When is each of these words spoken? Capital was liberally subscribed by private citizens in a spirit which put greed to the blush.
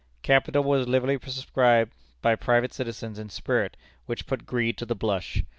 Capital 0.23 0.63
was 0.63 0.87
liberally 0.87 1.19
subscribed 1.21 1.93
by 2.23 2.33
private 2.35 2.73
citizens 2.73 3.19
in 3.19 3.27
a 3.27 3.29
spirit 3.29 3.77
which 4.07 4.25
put 4.25 4.47
greed 4.47 4.75
to 4.79 4.85
the 4.87 4.95
blush. 4.95 5.43